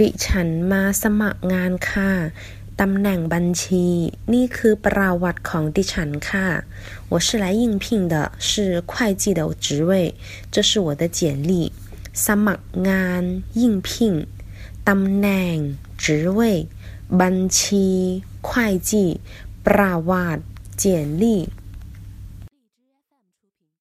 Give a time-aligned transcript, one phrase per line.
[0.00, 2.10] ดิฉันมาสมัครงานค่ะ
[2.80, 3.86] ตำแหน่งบัญชี
[4.32, 6.46] นี่คือประวัติของดิฉันค่ะ
[7.10, 8.14] 我是来应聘的
[8.48, 8.48] 是
[8.90, 9.90] 会计的职位
[10.52, 11.20] 这是我的简
[11.50, 11.52] 历
[12.24, 13.22] สมัครงาน
[13.62, 13.88] 应聘
[14.88, 15.54] ตำแหน่ง
[16.04, 16.06] 职
[16.38, 16.40] 位
[17.20, 17.88] บัญชี
[18.48, 18.50] 会
[18.90, 18.92] 计
[19.66, 20.42] ประวัติ
[20.82, 20.84] 简
[21.22, 21.24] 历